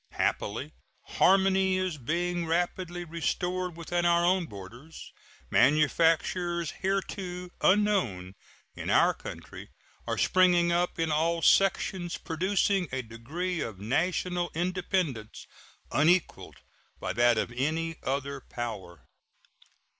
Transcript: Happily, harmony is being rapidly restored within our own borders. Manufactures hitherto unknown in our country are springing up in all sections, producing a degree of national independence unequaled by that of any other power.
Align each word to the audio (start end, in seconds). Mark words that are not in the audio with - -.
Happily, 0.13 0.73
harmony 1.03 1.77
is 1.77 1.99
being 1.99 2.47
rapidly 2.47 3.03
restored 3.03 3.77
within 3.77 4.03
our 4.03 4.25
own 4.25 4.47
borders. 4.47 5.13
Manufactures 5.51 6.71
hitherto 6.71 7.51
unknown 7.61 8.33
in 8.73 8.89
our 8.89 9.13
country 9.13 9.69
are 10.07 10.17
springing 10.17 10.71
up 10.71 10.97
in 10.97 11.11
all 11.11 11.43
sections, 11.43 12.17
producing 12.17 12.87
a 12.91 13.03
degree 13.03 13.61
of 13.61 13.77
national 13.77 14.49
independence 14.55 15.45
unequaled 15.91 16.57
by 16.99 17.13
that 17.13 17.37
of 17.37 17.51
any 17.51 17.97
other 18.01 18.41
power. 18.49 19.05